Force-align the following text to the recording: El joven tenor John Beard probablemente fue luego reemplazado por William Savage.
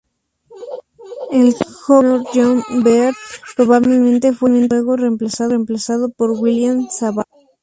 El 1.29 1.53
joven 1.83 2.23
tenor 2.33 2.63
John 2.65 2.83
Beard 2.83 3.13
probablemente 3.55 4.33
fue 4.33 4.49
luego 4.67 4.97
reemplazado 4.97 6.09
por 6.11 6.31
William 6.31 6.87
Savage. 6.89 7.29